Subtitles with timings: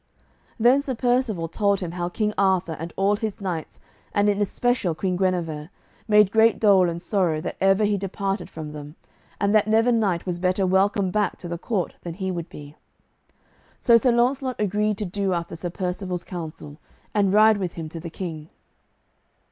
[0.59, 3.79] Then Sir Percivale told him how King Arthur and all his knights,
[4.15, 5.69] and in especial Queen Guenever,
[6.07, 8.95] made great dole and sorrow that ever he departed from them,
[9.39, 12.75] and that never knight was better welcome back to the court than he would be.
[13.79, 16.79] So Sir Launcelot agreed to do after Sir Percivale's counsel,
[17.13, 18.49] and ride with him to the King.